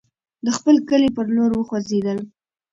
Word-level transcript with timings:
د 0.45 0.47
خپل 0.57 0.75
کلي 0.89 1.09
پر 1.15 1.25
لور 1.35 1.51
وخوځېدل. 1.53 2.19